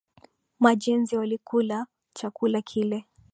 Majenzi 0.59 1.17
walikula 1.17 1.87
chakula 2.13 2.61
kile 2.61 3.05